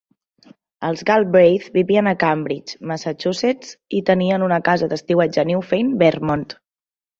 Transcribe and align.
Els 0.87 1.03
Galbraiths 1.09 1.71
vivien 1.75 2.09
a 2.11 2.13
Cambridge, 2.23 2.79
Massachusetts, 2.93 3.75
i 4.01 4.03
tenien 4.09 4.49
una 4.49 4.61
casa 4.73 4.91
d'estiueig 4.95 5.41
a 5.45 5.49
Newfane, 5.53 5.95
Vermont. 6.05 6.51